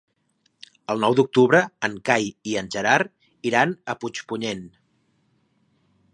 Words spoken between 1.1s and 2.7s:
d'octubre en Cai i